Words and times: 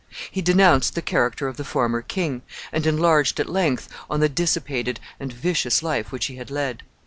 He 0.31 0.41
denounced 0.41 0.95
the 0.95 1.03
character 1.03 1.47
of 1.47 1.57
the 1.57 1.63
former 1.63 2.01
king, 2.01 2.41
and 2.71 2.87
enlarged 2.87 3.39
at 3.39 3.47
length 3.47 3.87
on 4.09 4.19
the 4.19 4.29
dissipated 4.29 4.99
and 5.19 5.31
vicious 5.31 5.83
life 5.83 6.11
which 6.11 6.25
he 6.25 6.37
had 6.37 6.49
led. 6.49 6.81